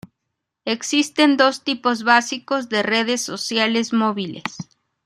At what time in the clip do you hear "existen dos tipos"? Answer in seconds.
0.65-2.01